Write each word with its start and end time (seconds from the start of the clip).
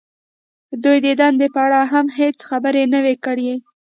دوی 0.83 0.97
د 1.05 1.07
دندې 1.21 1.47
په 1.55 1.59
اړه 1.65 1.81
هم 1.91 2.05
هېڅ 2.19 2.37
خبرې 2.49 2.83
نه 2.93 2.99
وې 3.05 3.15
کړې 3.25 3.53